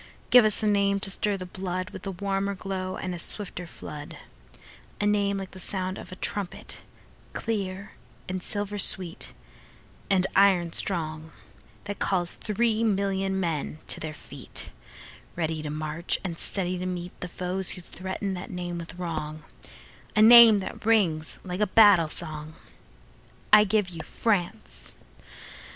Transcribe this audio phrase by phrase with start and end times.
[0.31, 5.05] Give us a name to stir the bloodWith a warmer glow and a swifter flood,—A
[5.05, 6.81] name like the sound of a trumpet,
[7.33, 7.91] clear,
[8.27, 9.31] And silver sweet,
[10.09, 11.31] and iron strong,
[11.83, 14.71] That calls three million men to their feet,
[15.35, 20.61] Ready to march, and steady to meetThe foes who threaten that name with wrong,—A name
[20.61, 24.95] that rings like a battle song.I give you France!